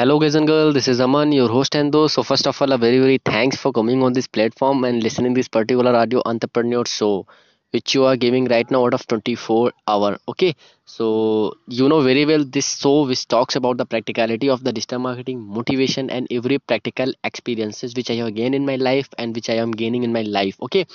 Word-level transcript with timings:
Hello, 0.00 0.18
guys 0.18 0.34
and 0.34 0.46
girls. 0.46 0.72
This 0.72 0.88
is 0.88 0.98
Aman, 0.98 1.30
your 1.30 1.50
host 1.50 1.74
and 1.74 1.92
host. 1.92 2.14
So, 2.14 2.22
first 2.22 2.46
of 2.46 2.62
all, 2.62 2.72
a 2.72 2.78
very, 2.78 2.98
very 3.00 3.18
thanks 3.22 3.58
for 3.58 3.70
coming 3.70 4.02
on 4.02 4.14
this 4.14 4.26
platform 4.26 4.82
and 4.84 5.02
listening 5.02 5.34
this 5.34 5.46
particular 5.46 5.94
audio 5.94 6.22
entrepreneur 6.24 6.86
show, 6.86 7.26
which 7.72 7.94
you 7.94 8.06
are 8.06 8.16
giving 8.16 8.46
right 8.46 8.70
now 8.70 8.86
out 8.86 8.94
of 8.94 9.06
24 9.06 9.72
hour. 9.86 10.16
Okay, 10.26 10.54
so 10.86 11.52
you 11.66 11.86
know 11.86 12.00
very 12.00 12.24
well 12.24 12.46
this 12.46 12.78
show 12.78 13.06
which 13.06 13.28
talks 13.28 13.56
about 13.56 13.76
the 13.76 13.84
practicality 13.84 14.48
of 14.48 14.64
the 14.64 14.72
digital 14.72 15.00
marketing, 15.00 15.38
motivation, 15.42 16.08
and 16.08 16.26
every 16.30 16.58
practical 16.58 17.12
experiences 17.22 17.94
which 17.94 18.08
I 18.08 18.14
have 18.22 18.34
gained 18.34 18.54
in 18.54 18.64
my 18.64 18.76
life 18.76 19.10
and 19.18 19.34
which 19.34 19.50
I 19.50 19.56
am 19.56 19.70
gaining 19.70 20.02
in 20.02 20.14
my 20.14 20.22
life. 20.22 20.56
Okay, 20.62 20.86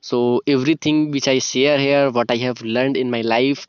so 0.00 0.40
everything 0.46 1.10
which 1.10 1.28
I 1.28 1.38
share 1.38 1.76
here, 1.78 2.10
what 2.10 2.30
I 2.30 2.36
have 2.36 2.62
learned 2.62 2.96
in 2.96 3.10
my 3.10 3.20
life 3.20 3.66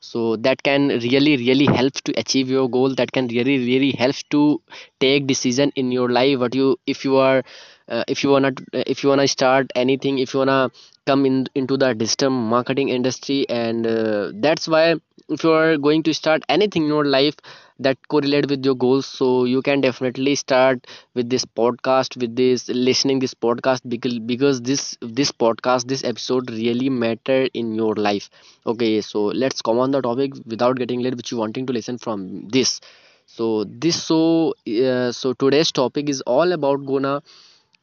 so 0.00 0.36
that 0.36 0.62
can 0.62 0.88
really 0.88 1.36
really 1.36 1.66
help 1.66 1.94
to 2.08 2.12
achieve 2.18 2.48
your 2.48 2.68
goal. 2.68 2.94
That 2.94 3.12
can 3.12 3.26
really 3.28 3.58
really 3.58 3.92
help 3.92 4.16
to 4.30 4.60
take 5.00 5.26
decision 5.26 5.72
in 5.76 5.90
your 5.92 6.08
life. 6.08 6.38
What 6.38 6.54
you 6.54 6.78
if 6.86 7.04
you 7.04 7.16
are 7.16 7.42
uh, 7.88 8.04
if 8.08 8.22
you 8.24 8.30
wanna 8.30 8.52
if 8.72 9.02
you 9.02 9.08
wanna 9.08 9.28
start 9.28 9.70
anything 9.74 10.18
if 10.18 10.34
you 10.34 10.38
wanna 10.38 10.70
come 11.06 11.24
in 11.26 11.46
into 11.54 11.76
the 11.76 11.94
digital 11.94 12.30
marketing 12.30 12.88
industry 12.90 13.48
and 13.48 13.86
uh, 13.86 14.30
that's 14.34 14.68
why 14.68 14.96
if 15.28 15.42
you 15.44 15.52
are 15.52 15.76
going 15.76 16.02
to 16.02 16.14
start 16.14 16.42
anything 16.48 16.82
in 16.82 16.88
your 16.88 17.04
life 17.04 17.34
that 17.78 17.96
correlate 18.08 18.48
with 18.50 18.64
your 18.64 18.74
goals. 18.74 19.06
So 19.06 19.44
you 19.44 19.62
can 19.62 19.80
definitely 19.80 20.34
start 20.34 20.86
with 21.14 21.28
this 21.30 21.44
podcast 21.44 22.16
with 22.20 22.34
this 22.36 22.68
listening 22.68 23.18
this 23.20 23.34
podcast 23.34 23.80
because 23.88 24.18
because 24.20 24.60
this 24.62 24.96
this 25.00 25.32
podcast 25.32 25.86
this 25.86 26.04
episode 26.04 26.50
really 26.50 26.88
matter 26.90 27.48
in 27.54 27.74
your 27.74 27.94
life. 27.94 28.30
Okay 28.66 29.00
so 29.00 29.24
let's 29.44 29.62
come 29.62 29.78
on 29.78 29.90
the 29.90 30.00
topic 30.02 30.32
without 30.46 30.76
getting 30.76 31.00
late 31.00 31.16
which 31.16 31.30
you 31.32 31.38
wanting 31.38 31.66
to 31.66 31.72
listen 31.72 31.98
from 31.98 32.48
this. 32.48 32.80
So 33.26 33.64
this 33.64 34.02
so 34.02 34.54
uh, 34.66 35.12
so 35.12 35.32
today's 35.34 35.70
topic 35.72 36.08
is 36.08 36.20
all 36.22 36.52
about 36.52 36.84
gonna 36.86 37.22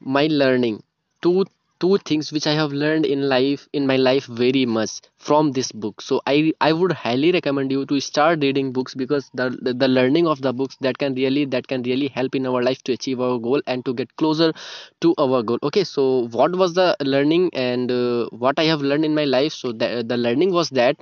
my 0.02 0.27
learning. 0.27 0.83
Two 1.21 1.45
two 1.79 1.97
things 2.09 2.31
which 2.31 2.45
i 2.47 2.53
have 2.53 2.71
learned 2.71 3.05
in 3.05 3.21
life 3.29 3.67
in 3.73 3.85
my 3.87 3.95
life 3.97 4.25
very 4.27 4.65
much 4.65 4.91
from 5.17 5.51
this 5.51 5.71
book. 5.71 6.01
So 6.01 6.21
i 6.27 6.53
i 6.61 6.71
would 6.73 6.91
highly 6.93 7.31
recommend 7.31 7.71
you 7.71 7.85
to 7.87 7.99
start 7.99 8.43
reading 8.43 8.71
books 8.71 8.93
because 8.95 9.29
the 9.33 9.49
the, 9.61 9.73
the 9.73 9.87
learning 9.87 10.27
of 10.27 10.41
the 10.41 10.53
books 10.53 10.77
that 10.81 10.97
can 10.97 11.15
really 11.15 11.45
that 11.55 11.67
can 11.67 11.83
really 11.83 12.07
help 12.07 12.35
in 12.35 12.45
our 12.47 12.61
life 12.63 12.81
to 12.83 12.93
achieve 12.93 13.19
our 13.19 13.39
goal 13.39 13.61
and 13.67 13.85
to 13.85 13.93
get 13.93 14.15
closer 14.15 14.53
to 15.01 15.13
our 15.17 15.43
goal. 15.43 15.59
Okay 15.63 15.83
so 15.83 16.27
what 16.39 16.55
was 16.55 16.73
the 16.73 16.95
learning 17.01 17.49
and 17.53 17.91
uh, 17.91 18.25
what 18.45 18.59
i 18.59 18.63
have 18.73 18.81
learned 18.81 19.05
in 19.05 19.15
my 19.15 19.25
life? 19.25 19.53
So 19.53 19.71
the, 19.71 20.03
the 20.07 20.17
learning 20.17 20.51
was 20.53 20.69
that 20.71 20.97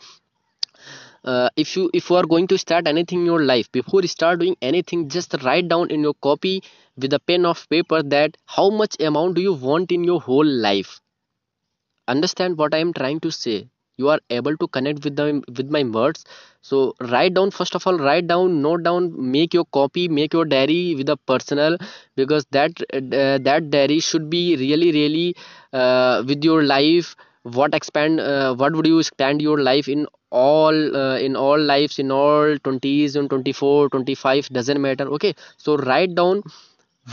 uh, 1.24 1.50
if 1.56 1.76
you 1.76 1.90
if 1.94 2.10
you 2.10 2.16
are 2.16 2.26
going 2.34 2.48
to 2.48 2.58
start 2.58 2.88
anything 2.88 3.20
in 3.20 3.26
your 3.26 3.44
life 3.44 3.72
before 3.72 4.02
you 4.02 4.08
start 4.08 4.40
doing 4.40 4.56
anything 4.62 5.08
just 5.10 5.36
write 5.44 5.68
down 5.68 5.90
in 5.92 6.02
your 6.02 6.14
copy 6.28 6.62
with 6.98 7.14
a 7.14 7.20
pen 7.20 7.46
of 7.46 7.68
paper 7.70 8.02
that 8.04 8.38
how 8.46 8.70
much 8.70 8.96
amount 9.00 9.36
do 9.36 9.42
you 9.42 9.54
want 9.54 9.92
in 9.92 10.04
your 10.04 10.22
whole 10.22 10.46
life? 10.46 11.00
Understand 12.08 12.58
what 12.58 12.74
i 12.74 12.78
am 12.80 12.92
trying 12.94 13.20
to 13.22 13.32
say. 13.32 13.68
You 13.98 14.10
are 14.10 14.20
able 14.32 14.56
to 14.58 14.68
connect 14.68 15.04
with 15.04 15.16
them 15.16 15.44
with 15.58 15.70
my 15.70 15.84
words. 15.84 16.26
So 16.62 16.96
write 17.12 17.34
down 17.36 17.52
first 17.52 17.76
of 17.76 17.86
all 17.88 17.98
write 17.98 18.28
down 18.28 18.62
note 18.62 18.84
down 18.84 19.10
make 19.36 19.54
your 19.54 19.66
copy 19.78 20.08
make 20.08 20.34
your 20.34 20.46
diary 20.46 20.96
with 20.96 21.10
a 21.10 21.18
personal 21.18 21.78
because 22.16 22.46
that 22.52 22.72
uh, 22.94 23.38
that 23.50 23.70
diary 23.70 24.00
should 24.00 24.30
be 24.30 24.56
really 24.56 24.92
really 24.92 25.36
uh, 25.74 26.24
with 26.28 26.44
your 26.44 26.64
life. 26.64 27.16
What 27.44 27.76
expand 27.76 28.20
uh, 28.20 28.56
what 28.56 28.74
would 28.76 28.88
you 28.88 29.04
spend 29.04 29.42
your 29.42 29.60
life 29.62 29.88
in 29.88 30.08
all 30.32 30.98
uh, 31.04 31.18
in 31.20 31.36
all 31.36 31.60
lives 31.60 32.00
in 32.00 32.12
all 32.12 32.58
20s 32.64 33.16
and 33.16 33.30
24 33.30 33.90
25 33.90 34.50
doesn't 34.50 34.82
matter. 34.82 35.08
Okay 35.20 35.36
so 35.58 35.78
write 35.78 36.16
down 36.16 36.44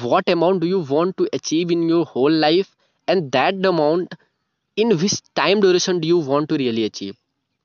what 0.01 0.29
amount 0.29 0.61
do 0.61 0.67
you 0.67 0.81
want 0.81 1.17
to 1.19 1.29
achieve 1.33 1.71
in 1.71 1.89
your 1.89 2.05
whole 2.05 2.31
life 2.31 2.77
and 3.09 3.31
that 3.33 3.55
amount 3.65 4.15
in 4.77 4.97
which 4.99 5.17
time 5.35 5.61
duration 5.61 6.01
do 6.01 6.09
you 6.09 6.19
want 6.19 6.49
to 6.49 6.57
really 6.57 6.85
achieve? 6.85 7.17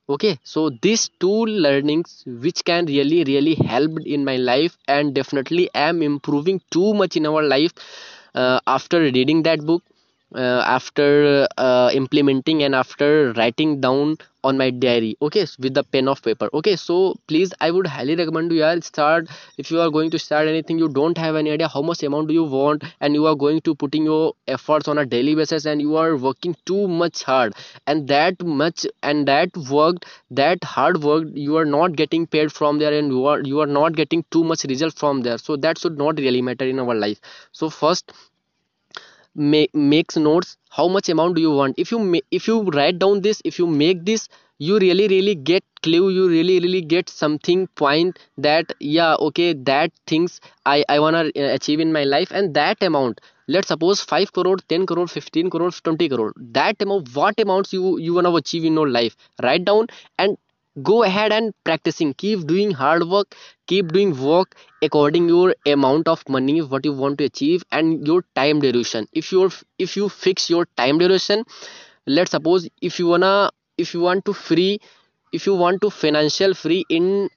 Okay 0.09 0.39
so 0.43 0.69
these 0.81 1.09
two 1.19 1.45
learnings 1.45 2.23
which 2.27 2.63
can 2.65 2.85
really 2.87 3.23
really 3.23 3.55
help 3.55 3.99
in 4.05 4.23
my 4.25 4.37
life 4.37 4.77
and 4.87 5.13
definitely 5.15 5.69
am 5.75 6.01
improving 6.03 6.61
too 6.71 6.93
much 6.93 7.15
in 7.17 7.25
our 7.25 7.43
life 7.43 7.73
uh, 8.35 8.59
after 8.67 8.99
reading 9.01 9.43
that 9.43 9.61
book 9.65 9.83
uh, 10.35 10.63
after 10.65 11.47
uh, 11.57 11.89
implementing 11.93 12.63
and 12.63 12.75
after 12.75 13.33
writing 13.33 13.79
down 13.81 14.17
on 14.43 14.57
my 14.57 14.69
diary 14.69 15.17
okay 15.21 15.45
with 15.59 15.73
the 15.73 15.83
pen 15.83 16.07
of 16.07 16.21
paper. 16.21 16.49
Okay 16.53 16.75
so 16.75 17.15
please 17.27 17.51
i 17.61 17.71
would 17.71 17.87
highly 17.87 18.15
recommend 18.15 18.51
you 18.51 18.59
yeah, 18.59 18.79
start 18.79 19.27
if 19.57 19.71
you 19.71 19.79
are 19.79 19.89
going 19.89 20.11
to 20.11 20.19
start 20.19 20.47
anything 20.47 20.77
you 20.77 20.87
don't 20.87 21.17
have 21.17 21.35
any 21.35 21.51
idea 21.51 21.67
how 21.67 21.81
much 21.81 22.03
amount 22.03 22.27
do 22.27 22.33
you 22.33 22.43
want 22.43 22.83
and 23.01 23.15
you 23.15 23.25
are 23.25 23.35
going 23.35 23.59
to 23.61 23.73
putting 23.73 24.03
your 24.05 24.33
efforts 24.47 24.87
on 24.87 24.99
a 24.99 25.05
daily 25.05 25.33
basis 25.35 25.65
and 25.65 25.81
you 25.81 25.95
are 25.95 26.15
working 26.15 26.55
too 26.65 26.87
much 26.87 27.23
hard. 27.23 27.53
And 27.87 28.07
that 28.07 28.41
much 28.43 28.85
and 29.03 29.27
that 29.27 29.55
work 29.69 30.05
that 30.31 30.63
hard 30.63 31.01
work 31.03 31.27
you 31.33 31.57
are 31.57 31.65
not 31.65 31.95
getting 31.95 32.27
paid 32.27 32.51
from 32.51 32.79
there 32.79 32.93
and 32.97 33.11
you 33.11 33.25
are 33.25 33.41
you 33.41 33.59
are 33.61 33.71
not 33.79 33.95
getting 33.95 34.23
too 34.31 34.43
much 34.43 34.63
result 34.65 34.93
from 34.97 35.21
there. 35.21 35.37
So 35.37 35.55
that 35.57 35.77
should 35.79 35.97
not 35.97 36.17
really 36.19 36.41
matter 36.41 36.65
in 36.65 36.79
our 36.79 36.95
life. 36.95 37.19
So 37.51 37.69
first 37.69 38.11
make 39.35 39.73
makes 39.75 40.17
notes 40.17 40.57
how 40.69 40.87
much 40.87 41.09
amount 41.09 41.35
do 41.35 41.41
you 41.41 41.51
want? 41.51 41.75
If 41.77 41.91
you 41.91 42.21
if 42.31 42.47
you 42.47 42.63
write 42.63 42.99
down 42.99 43.21
this 43.21 43.41
if 43.45 43.59
you 43.59 43.67
make 43.67 44.05
this 44.05 44.27
you 44.57 44.79
really 44.79 45.07
really 45.07 45.35
get 45.35 45.63
clue 45.81 46.09
you 46.09 46.27
really 46.29 46.59
really 46.59 46.81
get 46.81 47.09
something 47.09 47.67
point 47.75 48.17
that 48.37 48.71
yeah 48.79 49.15
okay 49.15 49.53
that 49.53 49.91
things 50.07 50.39
i 50.65 50.83
i 50.87 50.97
want 50.99 51.15
to 51.35 51.41
achieve 51.53 51.79
in 51.81 51.91
my 51.91 52.03
life 52.05 52.31
and 52.31 52.53
that 52.53 52.81
amount 52.81 53.19
let's 53.47 53.67
suppose 53.67 53.99
5 54.01 54.31
crore 54.31 54.57
10 54.69 54.85
crore 54.85 55.07
15 55.07 55.49
crore 55.49 55.71
20 55.71 56.07
crore 56.09 56.33
that 56.59 56.81
amount 56.81 57.13
what 57.13 57.39
amounts 57.39 57.73
you 57.73 57.97
you 57.99 58.13
want 58.13 58.27
to 58.27 58.35
achieve 58.37 58.63
in 58.65 58.73
your 58.73 58.89
life? 58.89 59.15
Write 59.43 59.65
down 59.65 59.87
and 60.17 60.37
go 60.83 61.03
ahead 61.03 61.31
and 61.31 61.53
practicing. 61.63 62.13
Keep 62.13 62.47
doing 62.47 62.71
hard 62.71 63.03
work. 63.07 63.35
Keep 63.67 63.89
doing 63.93 64.19
work 64.21 64.55
according 64.81 65.27
your 65.29 65.55
amount 65.65 66.07
of 66.07 66.27
money 66.29 66.61
what 66.61 66.85
you 66.85 66.93
want 66.93 67.17
to 67.19 67.25
achieve 67.25 67.63
and 67.71 68.05
your 68.07 68.23
time 68.35 68.59
duration. 68.59 69.07
If 69.13 69.31
you 69.31 69.49
if 69.79 69.95
you 69.97 70.09
fix 70.09 70.49
your 70.49 70.65
time 70.77 70.97
duration 70.99 71.43
let's 72.07 72.31
suppose 72.31 72.67
if 72.81 72.99
you 72.99 73.07
wanna 73.07 73.51
if 73.77 73.93
you 73.93 74.01
want 74.01 74.25
to 74.25 74.33
free 74.33 74.79
if 75.33 75.45
you 75.45 75.55
want 75.55 75.81
to 75.81 75.89
financial 75.89 76.53
free 76.53 76.83
in 76.89 77.29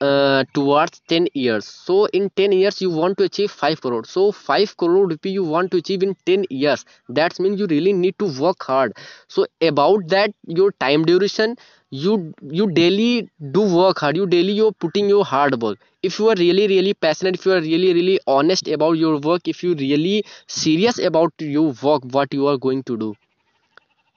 uh, 0.00 0.44
towards 0.54 1.00
10 1.08 1.26
years. 1.34 1.66
So 1.66 2.06
in 2.06 2.28
10 2.30 2.52
years 2.52 2.80
you 2.80 2.90
want 2.90 3.16
to 3.18 3.24
achieve 3.24 3.50
5 3.50 3.80
crore. 3.80 4.04
So 4.04 4.30
5 4.32 4.76
crore 4.76 5.06
rupee 5.08 5.30
you 5.30 5.44
want 5.44 5.70
to 5.72 5.78
achieve 5.78 6.02
in 6.02 6.14
10 6.26 6.44
years. 6.50 6.84
That 7.08 7.38
means 7.40 7.58
you 7.60 7.66
really 7.66 7.92
need 7.92 8.18
to 8.18 8.26
work 8.40 8.62
hard. 8.62 8.92
So 9.28 9.46
about 9.60 10.08
that 10.08 10.32
your 10.46 10.72
time 10.72 11.04
duration 11.04 11.56
you 11.92 12.16
you 12.52 12.66
daily 12.76 13.20
do 13.52 13.62
work 13.68 13.98
hard 14.02 14.16
you 14.16 14.24
daily 14.26 14.52
you 14.52 14.70
putting 14.80 15.10
your 15.10 15.24
hard 15.26 15.54
work 15.64 15.78
if 16.04 16.22
you 16.22 16.28
are 16.28 16.36
really 16.36 16.66
really 16.66 16.92
passionate 17.00 17.34
if 17.34 17.48
you 17.48 17.54
are 17.54 17.60
really 17.60 17.92
really 17.92 18.18
honest 18.28 18.68
about 18.72 18.96
your 18.96 19.20
work 19.24 19.48
if 19.48 19.66
you 19.66 19.74
really 19.74 20.22
serious 20.56 21.00
about 21.06 21.42
you 21.42 21.64
work 21.84 22.10
what 22.14 22.34
you 22.34 22.46
are 22.46 22.56
going 22.66 22.82
to 22.86 22.96
do 22.96 23.14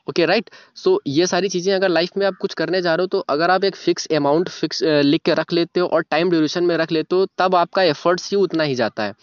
okay 0.08 0.26
right 0.26 0.50
so 0.76 1.00
ये 1.08 1.26
सारी 1.28 1.50
चीज़ें 1.50 1.74
अगर 1.74 1.90
life 1.90 2.18
में 2.18 2.26
आप 2.28 2.36
कुछ 2.42 2.54
करने 2.54 2.82
जा 2.82 2.94
रहे 2.96 3.04
हो 3.04 3.08
तो 3.08 3.20
अगर 3.30 3.52
आप 3.52 3.64
एक 3.64 3.76
फिक्स 3.76 4.08
अमाउंट 4.16 4.50
फिक्स 4.50 4.84
लिख 4.84 5.22
के 5.26 5.34
रख 5.34 5.54
लेते 5.54 5.80
हो 5.80 5.88
और 5.88 6.04
टाइम 6.12 6.30
ड्यूरेशन 6.30 6.64
में 6.64 6.76
रख 6.78 6.92
लेते 6.92 7.16
हो, 7.16 7.26
तब 7.38 7.56
आपका 7.56 7.84
एफर्ट्स 7.84 8.30
ही 8.32 8.38
उतना 8.38 8.64
ही 8.64 8.76
जाता 8.76 9.04
है। 9.04 9.14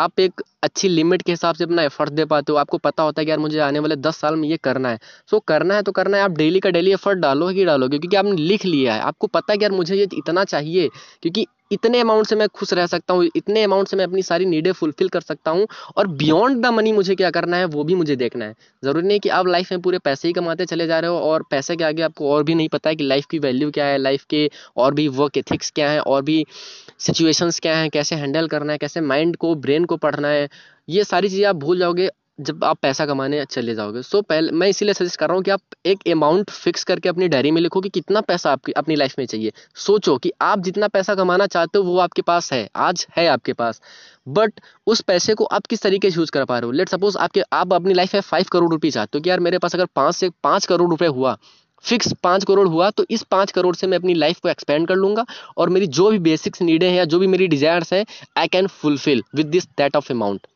आप 0.00 0.20
एक 0.20 0.42
अच्छी 0.62 0.88
लिमिट 0.88 1.22
के 1.22 1.32
हिसाब 1.32 1.54
से 1.54 1.64
अपना 1.64 1.82
एफर्ट 1.82 2.10
दे 2.10 2.24
पाते 2.24 2.52
हो। 2.52 2.58
आपको 2.58 2.78
पता 2.78 3.02
होता 3.02 3.20
है 3.20 3.24
कि 3.24 3.30
यार 3.30 3.38
मुझे 3.38 3.58
आने 3.58 3.78
वाले 3.78 3.96
दस 3.96 4.16
साल 4.16 4.36
में 4.36 4.48
ये 4.48 4.56
करना 4.56 4.88
है। 4.88 4.98
सो 5.30 5.36
so, 5.36 5.42
करना 5.48 5.74
है 5.74 5.82
तो 5.82 5.92
करना 5.92 6.16
है। 6.16 6.22
आप 6.22 6.30
डेली 6.30 6.60
का 6.60 6.70
डेली 6.70 6.92
एफर्ट 6.92 7.18
डालो 7.18 7.48
ही 7.48 7.64
डालोगे? 7.64 7.98
क्योंकि 7.98 8.16
आपने 8.16 8.32
लिख 8.32 8.64
लिया 8.64 8.94
है। 8.94 9.00
आपको 9.00 9.26
पता 9.26 9.52
है 9.52 9.58
कि 9.58 9.64
यार 9.64 9.72
मुझे 9.72 9.96
ये 9.96 10.08
इतना 10.14 10.44
चाहिए। 10.44 10.88
क्योंकि 11.22 11.46
इतने 11.70 12.00
अमाउंट 12.00 12.26
से 12.26 12.36
मैं 12.36 12.48
खुश 12.50 12.72
रह 12.72 12.86
सकता 12.86 13.14
हूँ, 13.14 13.28
इतने 13.36 13.62
अमाउंट 13.62 13.88
से 13.88 13.96
मैं 13.96 14.04
अपनी 14.04 14.22
सारी 14.22 14.44
नीडें 14.46 14.70
फुलफिल 14.72 15.08
कर 15.08 15.20
सकता 15.20 15.50
हूँ 15.50 15.66
और 15.96 16.06
बियॉन्ड 16.08 16.62
द 16.62 16.70
मनी 16.70 16.92
मुझे 16.92 17.14
क्या 17.14 17.30
करना 17.30 17.56
है, 17.56 17.64
वो 17.66 17.84
भी 17.84 17.94
मुझे 17.94 18.16
देखना 18.16 18.44
है। 18.44 18.54
ज़रूरी 18.82 19.06
नहीं 19.06 19.20
कि 19.20 19.28
आप 19.30 19.46
लाइफ 19.46 19.72
में 19.72 19.80
पूरे 19.82 19.98
पैसे 20.00 20.28
ही 20.28 20.34
कमाते 20.34 20.66
चले 20.66 20.86
जा 20.86 20.98
रहे 21.00 21.10
हो 21.10 21.18
और 21.20 21.42
पैसे 21.50 21.76
के 21.76 21.84
आगे 21.84 22.02
आपको 22.02 22.32
और 22.32 22.44
भी 22.44 22.54
नहीं 22.54 22.68
पता 22.68 22.90
है 22.90 22.96
कि 22.96 23.04
लाइफ 23.04 23.26
की 23.26 23.38
वैल्यू 23.38 23.70
क्या 23.70 23.86
है 23.86 23.98
लाइफ 23.98 24.24
के 24.30 24.48
और 24.76 24.94
भी 24.94 25.08
वर्क 25.10 25.36
एथिक्स 25.38 25.70
क्या 25.70 25.90
है, 25.90 26.00
और 26.00 26.22
भी 26.22 26.44
सिचुएशंस 26.98 27.60
क्या 27.60 27.76
हैं, 27.76 27.90
कैसे 27.90 28.16
हैंडल 28.16 28.46
करना 28.48 28.72
है, 28.72 28.78
कैसे 28.78 29.00
माइंड 29.02 29.36
को 29.36 29.54
ब्रेन 29.56 29.84
को 29.84 29.96
पढ़ना 29.98 30.28
है। 30.28 30.48
ये 30.88 31.04
सारी 31.04 31.28
चीज़ें 31.28 31.46
आप 31.46 31.56
भूल 31.56 31.78
जाओगे 31.78 32.08
जब 32.40 32.64
आप 32.64 32.78
पैसा 32.82 33.06
कमाने 33.06 33.44
चले 33.44 33.74
जाओगे। 33.74 34.02
सो 34.02 34.22
पहले, 34.22 34.52
मैं 34.52 34.68
इसीलिए 34.68 34.94
सजेस्ट 34.94 35.16
कर 35.16 35.26
रहा 35.26 35.34
हूँ 35.36 35.42
कि 35.42 35.50
आप 35.50 35.60
एक 35.86 36.08
अमाउंट 36.08 36.50
फिक्स 36.50 36.84
करके 36.84 37.08
अपनी 37.08 37.28
डायरी 37.28 37.50
में 37.50 37.60
लिखो 37.60 37.80
कि 37.80 37.88
कितना 37.88 38.20
पैसा 38.20 38.52
आपकी, 38.52 38.72
अपनी 38.72 38.94
लाइफ 38.94 39.14
में 39.18 39.26
चाहिए। 39.26 39.52
सोचो 39.74 40.16
कि 40.18 40.32
आप 40.42 40.60
जितना 40.60 40.88
पैसा 40.88 41.14
कमाना 41.14 41.46
चाहते 41.46 41.78
हो, 41.78 41.84
वो 41.84 41.98
आपके 41.98 42.22
पास 42.22 42.52
है। 42.52 42.68
आज 42.76 43.06
है 43.16 43.26
आपके 43.26 43.52
पास। 43.52 43.80
बट 44.28 44.60
उस 44.86 45.00
पैसे 45.00 45.34
को 45.34 45.44
आप 45.44 45.66
किस 45.66 45.82
तरीके 45.82 46.10
से 46.10 46.20
यूज़ 46.20 46.30
कर 46.30 46.44
पा 46.44 46.58
रहे 46.58 46.66
हो? 46.66 46.72
लेट 46.72 46.88
सपोज़ 46.88 47.18
आपके, 47.18 47.42
आप 47.52 47.72
अपनी 47.72 47.94
लाइफ 47.94 48.14
में 48.14 48.20
फाइव 48.20 48.44
करोड़ 48.52 48.70
रुपये 48.70 48.90
चाहते 48.90 49.18
हो 49.18 49.22
कि 49.22 49.30
यार 49.30 49.40
मेरे 49.40 49.58
पास 49.58 49.74
अगर 49.74 49.86
पाँच 49.96 50.14
से, 50.14 50.30
पाँच 50.44 50.66
करोड़ 50.66 50.90
रुपये 50.90 51.08
हुआ 51.08 51.36
फिक्स 51.84 52.12
पाँच 52.22 52.44
करोड़ 52.44 52.68
हुआ 52.68 52.90
तो 52.90 53.04
इस 53.10 53.22
पाँच 53.22 53.52
करोड़ 53.52 53.74
से 53.76 53.86
मैं 53.86 53.98
अपनी 53.98 54.14
लाइफ 54.14 54.38
को 54.38 54.48
एक्सपेंड 54.48 54.88
कर 54.88 54.94
लूँगा 54.94 55.24
और 55.56 55.68
मेरी 55.68 55.86
जो 55.86 56.10
भी 56.10 56.18
बेसिक्स 56.18 56.62
नीडें 56.62 56.88
हैं 56.88 56.96
या 56.96 57.04
जो 57.04 57.18
भी 57.18 57.26
मेरी 57.26 57.46
डिजायर्स 57.46 57.92
हैं 57.92 58.04
I 58.36 58.48
can 58.48 58.66
fulfil 58.66 59.22
with 59.34 59.46
this 59.46 59.64
that 59.64 59.96
of 59.96 60.12
amount 60.12 60.46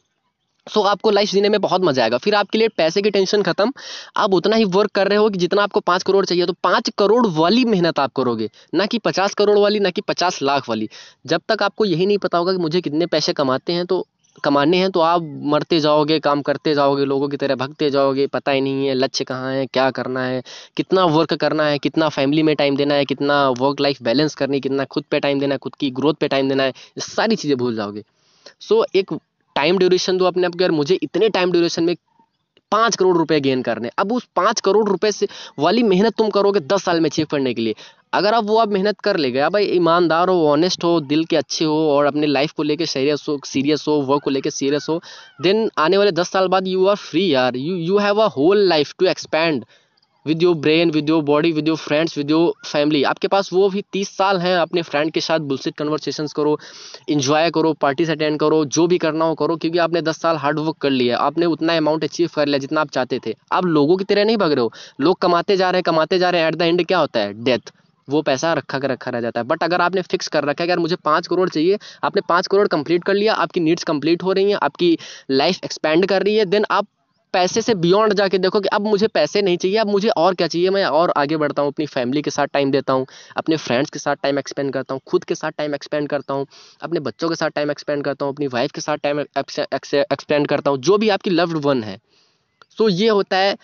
so 0.67 0.81
so, 0.81 0.87
आपको 0.87 1.11
लाइफ 1.11 1.31
जीने 1.31 1.49
में 1.49 1.61
बहुत 1.61 1.83
मज़ा 1.85 2.03
आएगा। 2.03 2.19
फिर 2.19 2.35
आपके 2.35 2.59
लिए 2.59 2.69
पैसे 2.69 3.03
की 3.03 3.11
टेंशन 3.11 3.43
खत्म। 3.43 3.73
आप 4.17 4.35
उतना 4.35 4.57
ही 4.57 4.65
वर्क 4.67 4.91
कर 4.91 5.09
रहे 5.09 5.19
हो 5.19 5.29
कि 5.31 5.39
जितना 5.39 5.63
आपको 5.63 5.81
पाँच 5.81 6.03
करोड़ 6.03 6.25
चाहिए 6.25 6.47
तो 6.47 6.53
पाँच 6.63 6.91
करोड़ 6.99 7.27
वाली 7.29 7.65
मेहनत 7.65 7.99
आप 7.99 8.13
करोगे। 8.17 8.49
ना 8.75 8.87
कि 8.87 8.99
पचास 8.99 9.35
करोड़ 9.35 9.59
वाली 9.59 9.81
ना 9.81 9.91
कि 9.91 10.01
पचास 10.01 10.43
लाख 10.43 10.69
वाली। 10.69 10.89
जब 11.27 11.43
तक 11.49 11.63
आपको 11.63 11.85
यही 11.85 12.07
नहीं 12.07 12.19
पता 12.19 12.39
होगा 12.39 12.53
कि 12.53 12.59
मुझे 12.59 12.81
कितने 12.81 13.07
पैसे 13.07 13.33
कमाते 13.33 13.73
हैं 13.73 13.87
तो 13.87 14.07
कमाने 14.45 14.77
हैं 14.77 14.91
तो 14.91 15.01
आप 15.01 15.23
मरते 15.45 15.79
जाओगे 15.81 16.19
काम 16.21 16.41
करते 16.43 16.75
जाओगे 16.75 17.05
लोगों 17.05 17.29
की 17.29 17.37
तरह 17.37 17.55
भगते 17.55 17.91
जाओगे 17.91 18.27
पता 18.27 18.53
ही 18.53 18.61
नहीं 18.61 18.87
है 18.87 18.95
लक्ष्य 18.95 19.25
कहाँ 19.25 19.53
है 19.53 19.67
क्या 19.67 19.91
करना 19.91 20.25
है 20.25 20.43
कितना 20.77 21.05
वर्क 21.07 21.35
करना 21.35 21.67
है 21.67 21.79
कितना 21.79 22.09
फैमिली 22.09 22.43
में 22.43 22.55
टाइम 22.57 22.77
देना 22.77 22.95
है 22.95 23.05
कितना 23.05 23.49
वर्क 23.51 23.81
लाइफ 23.81 24.03
बैलेंस 24.03 24.35
करनी 24.35 24.61
कितना 24.61 24.85
खुद 24.85 25.05
पे 25.11 25.21
टाइम 25.21 25.41
देना 25.41 25.55
है 25.55 25.59
खुद 25.59 25.75
की 25.75 25.91
ग्रोथ 25.91 26.15
पे 26.15 26.29
टाइम 26.29 26.49
देना 26.49 26.63
है 26.63 26.73
सारी 26.99 27.37
चीज़ें 27.37 27.57
भूल 27.59 27.77
जाओगे। 27.77 28.03
सो 28.61 28.75
so, 28.75 28.97
एक 28.97 29.13
टाइम 29.65 29.79
ड्यूरेशन 29.79 30.17
दो 30.17 30.25
अपने 30.25 30.47
आप 30.47 30.61
यार 30.61 30.71
मुझे 30.73 30.99
इतने 31.03 31.29
टाइम 31.35 31.53
ड्यूरेशन 31.53 31.85
में 31.85 31.95
पाँच 32.73 32.97
करोड़ 32.97 33.17
रुपए 33.17 33.39
गेन 33.41 33.63
करने 33.63 33.91
अब 33.99 34.13
उस 34.13 34.27
पाँच 34.37 34.61
करोड़ 34.61 34.89
रुपए 34.89 35.11
से 35.13 35.27
वाली 35.59 35.83
मेहनत 35.83 36.15
तुम 36.19 36.29
करोगे 36.31 36.61
दस 36.63 36.85
साल 36.85 37.01
में 37.01 37.09
अचीव 37.11 37.27
करने 37.31 37.53
के 37.55 37.63
लिए। 37.63 37.75
अगर 38.15 38.35
आप 38.35 38.45
वो 38.45 38.57
आप 38.59 38.69
मेहनत 38.69 39.01
कर 39.05 39.17
ले 39.17 39.31
गए 39.31 39.49
भाई 39.51 39.67
ईमानदार 39.67 40.29
हो 40.29 40.47
ऑनेस्ट 40.49 40.85
हो, 40.85 41.01
दिल 41.03 41.25
के 41.25 41.37
अच्छे 41.37 41.65
हो, 41.65 41.77
और 41.91 42.07
अपने 42.07 42.27
लाइफ 42.27 42.53
को 42.53 42.63
लेके 42.63 42.87
सीरियस 42.87 43.25
हो 43.29 43.39
सीरियस 43.47 43.85
हो 43.89 43.95
वर्क 44.03 44.23
को 44.25 44.31
लेके 44.31 44.51
सीरियस 44.51 44.87
हो 44.89 45.01
देन 45.43 45.69
आने 45.79 45.99
वाले 45.99 46.13
दस 46.13 46.31
साल 46.31 46.49
बाद 46.49 46.69
यू 46.69 46.87
आर 46.87 46.97
फ्री 46.99 47.27
यार। 47.35 47.57
You 47.57 47.77
you 47.77 47.99
have 47.99 48.23
a 48.23 48.29
whole 48.37 48.69
life 48.69 48.95
to 48.99 49.07
expand 49.07 49.65
with 50.27 50.43
your 50.43 50.55
brain 50.55 50.91
with 50.91 51.09
your 51.09 51.23
body 51.23 51.53
with 51.53 51.69
your 51.69 51.77
friends 51.77 52.17
with 52.19 52.31
your 52.31 52.53
family 52.67 53.03
आपके 53.03 53.29
पास 53.29 53.53
वो 53.53 53.69
भी 53.69 53.85
तीस 53.93 54.17
साल 54.17 54.39
हैं, 54.39 54.57
अपने 54.57 54.83
फ्रेंड 54.83 55.11
के 55.11 55.21
साथ 55.21 55.39
बुलसिट 55.41 55.75
कन्वर्सेशन 55.77 56.27
करो 56.37 56.59
इन्जॉय 57.09 57.51
करो 57.51 57.73
पार्टीज़ 57.73 58.13
अटेंड 58.13 58.39
करो, 58.41 58.65
जो 58.65 58.87
भी 58.87 58.99
करना 58.99 59.25
हो 59.25 59.35
करो, 59.35 59.57
क्योंकि 59.57 59.79
आपने 59.79 60.03
दस 60.03 60.21
साल 60.21 60.37
हार्ड 60.37 60.59
वर्क 60.59 60.77
कर 60.81 60.91
लिया 60.91 61.19
आपने 61.19 61.47
उतना 61.47 61.77
अमाउंट 61.77 62.05
अचीव 62.05 62.31
कर 62.35 62.47
लिया 62.47 62.59
जितना 62.59 62.81
आप 62.81 62.91
चाहते 62.91 63.21
थे। 63.27 63.35
आप 63.53 63.65
लोगों 63.67 63.97
की 63.97 64.05
तरह 64.05 64.25
नहीं 64.25 64.37
भग 64.37 64.53
रहे 64.53 64.61
हो। 64.61 64.73
लोग 65.01 65.19
कमाते 65.19 65.57
जा 65.57 65.71
रहे 65.71 65.79
हैं, 65.79 65.83
कमाते 65.83 66.19
जा 66.19 66.31
रहे 66.31 66.41
हैं 66.41 66.49
एट 66.49 66.55
द 66.55 66.63
एंड 66.63 66.87
क्या 66.87 66.99
होता 66.99 67.21
है? 67.21 67.33
डेथ 67.45 67.73
वो 68.09 68.21
पैसा 68.23 68.53
रखा 68.53 68.79
कर 68.79 68.91
रखा 68.91 69.11
रह 69.11 69.21
जाता 69.21 69.41
है। 69.41 69.47
बट 69.47 69.63
अगर 69.63 69.81
आपने 69.81 70.03
फिक्स 70.03 70.29
कर 70.29 70.45
रखा 70.45 70.65
है 70.65 70.71
अगर 70.71 70.79
मुझे 70.79 70.97
पाँच 71.05 71.27
करोड़ 71.27 71.49
चाहिए, 71.49 71.79
आपने 72.05 72.23
पाँच 72.29 72.47
करोड़ 72.47 72.67
कंप्लीट 72.69 73.05
कर 73.05 73.15
लिया, 73.15 73.35
आपकी 73.35 73.61
नीड्स 73.61 73.85
कंप्लीट 73.85 74.23
हो 74.23 74.33
रही 74.33 74.51
हैं, 74.51 74.59
आपकी 74.63 74.99
लाइफ 75.31 75.65
एक्सपेंड 75.65 76.07
कर 76.07 76.23
रही 76.23 76.37
है 76.37 76.45
देन 76.45 76.65
आप 76.71 76.87
पैसे 77.35 77.63
से 77.63 77.75
बियॉन्ड 77.77 78.15
जाके 78.15 78.39
देखो 78.39 78.61
कि 78.61 78.69
अब 78.73 78.87
मुझे 78.87 79.07
पैसे 79.09 79.43
नहीं 79.43 79.57
चाहिए, 79.57 79.77
अब 79.79 79.89
मुझे 79.89 80.09
और 80.09 80.35
क्या 80.35 80.47
चाहिए? 80.47 80.71
मैं 80.71 80.85
और 80.85 81.13
आगे 81.17 81.37
बढ़ता 81.37 81.63
हूँ, 81.63 81.73
अपनी 81.73 81.87
फैमिली 81.87 82.23
के 82.23 82.31
साथ 82.31 82.47
टाइम 82.53 82.71
देता 82.71 82.93
हूँ, 82.93 83.07
अपने 83.37 83.57
फ्रेंड्स 83.59 83.91
के 83.91 83.99
साथ 83.99 84.17
टाइम 84.23 84.39
एक्सपेंड 84.39 84.73
करता 84.73 84.95
हूँ, 84.95 85.01
खुद 85.07 85.25
के 85.25 85.35
साथ 85.35 85.53
टाइम 85.53 85.75
एक्सपेंड 85.75 86.09
करता 86.09 86.35
हूँ, 86.35 86.47
अपने 86.83 87.01
बच्चों 87.01 87.29
के 87.29 87.35
साथ 87.35 87.51
टाइम 87.51 87.71
एक्सपेंड 87.71 88.05
करता 88.05 88.25
हूँ, 88.25 88.35
अपनी 88.35 88.47
वाइफ 88.49 88.73
के 88.73 88.81
साथ 88.81 88.99
टाइम 88.99 89.21
एक्सपेंड 89.21 90.47
करता 90.47 90.71
हूँ, 90.71 90.79
जो 90.81 90.99
भी 90.99 91.09
आपकी 91.09 91.31
लव्ड 91.31 91.65
वन 91.65 91.83
है। 91.85 91.99
सो 92.79 92.89
ये 92.89 93.09
होता 93.09 93.37
है 93.37 93.57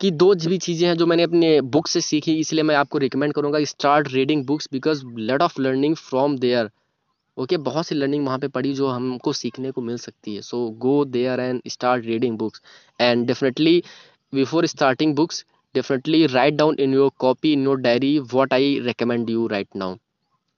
कि 0.00 0.10
दो 0.12 0.34
भी 0.46 0.58
चीज़ें 0.58 0.86
हैं 0.88 0.96
जो 0.96 1.06
मैंने 1.06 1.22
अपने 1.22 1.60
बुक 1.62 1.86
से 1.86 2.00
सीखी, 2.00 2.32
इसलिए 2.34 2.62
मैं 2.62 2.74
आपको 2.76 2.98
रिकमेंड 2.98 3.32
करूँगा 3.34 3.64
start 3.66 4.12
reading 4.12 4.44
books 4.46 4.68
because 4.72 5.04
lot 5.18 5.42
of 5.42 5.60
learning 5.60 5.96
from 5.98 6.36
there 6.38 6.70
okay 7.38 7.54
okay, 7.54 7.64
बहुत 7.64 7.86
सी 7.86 7.94
लर्निंग 7.94 8.24
वहाँ 8.26 8.38
पे 8.38 8.48
पढ़ी 8.48 8.72
जो 8.74 8.88
हमको 8.88 9.32
सीखने 9.32 9.70
को 9.70 9.80
मिल 9.80 9.96
सकती 9.98 10.34
है। 10.34 10.40
So 10.42 10.58
go 10.80 11.04
there 11.06 11.40
and 11.40 11.60
start 11.68 12.04
reading 12.06 12.38
books 12.38 12.62
and 13.00 13.26
definitely 13.26 13.82
before 14.32 14.66
starting 14.66 15.14
books 15.16 15.44
definitely 15.74 16.24
write 16.26 16.54
down 16.54 16.76
in 16.80 16.94
your 16.94 17.10
copy 17.18 17.52
in 17.52 17.64
your 17.64 17.80
diary 17.80 18.18
what 18.32 18.52
I 18.52 18.78
recommend 18.82 19.30
you 19.30 19.46
right 19.46 19.68
now 19.76 19.96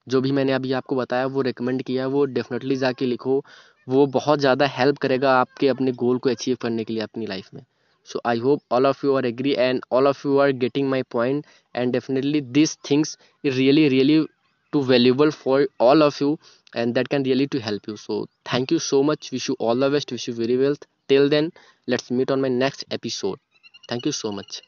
जो 0.06 0.21
भी 0.21 0.32
मैंने 0.32 0.53
अभी 0.53 0.73
आपको 0.73 0.97
बताया 0.97 1.27
वो 1.27 1.43
रिकमेंड 1.43 1.82
किया 1.82 2.06
वो 2.06 2.25
डेफिनेटली 2.27 2.77
जाके 2.77 3.06
लिखो। 3.06 3.43
वो 3.88 4.06
बहुत 4.09 4.38
ज़्यादा 4.38 4.67
हेल्प 4.69 4.99
करेगा 4.99 5.32
आपके 5.41 5.69
अपने 5.69 5.93
गोल 6.00 6.19
को 6.19 6.31
अचीव 6.31 6.56
करने 6.62 6.85
के 6.85 6.93
लिए 6.93 7.03
अपनी 7.03 7.27
लाइफ 7.27 7.55
में। 7.55 7.62
So 8.09 8.21
I 8.27 8.38
hope 8.38 8.61
all 8.73 8.87
of 8.87 9.06
you 9.06 9.15
are 9.17 9.27
agree 9.27 9.53
and 9.53 9.81
all 9.93 10.06
of 10.06 10.27
you 10.27 10.38
are 10.38 10.53
getting 10.65 10.88
my 10.91 11.03
point 11.12 11.44
and 11.75 11.93
definitely 11.93 12.41
this 12.41 12.77
things 12.91 13.17
really 13.44 13.88
really 13.88 14.25
too 14.72 14.82
valuable 14.82 15.31
for 15.31 15.69
all 15.78 16.02
of 16.02 16.20
you 16.20 16.38
and 16.75 16.94
that 16.94 17.08
can 17.08 17.22
really 17.25 17.46
to 17.49 17.61
help 17.61 17.87
you. 17.88 17.96
So 17.96 18.28
thank 18.44 18.70
you 18.70 18.78
so 18.78 19.02
much. 19.02 19.31
Wish 19.32 19.49
you 19.49 19.56
all 19.58 19.76
the 19.76 19.90
best. 19.90 20.11
Wish 20.12 20.28
you 20.28 20.34
very 20.34 20.56
well. 20.56 20.76
Till 21.08 21.28
then 21.28 21.52
let's 21.87 22.11
meet 22.11 22.31
on 22.31 22.40
my 22.40 22.49
next 22.49 22.84
episode. 22.90 23.38
Thank 23.88 24.06
you 24.06 24.12
so 24.12 24.32
much 24.32 24.62